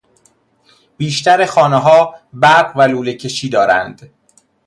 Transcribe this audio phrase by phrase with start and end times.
[0.97, 4.11] بیشتر خانهها برق و لوله کشی دارند.